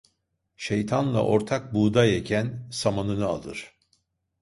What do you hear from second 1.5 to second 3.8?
buğday eken samanını alır.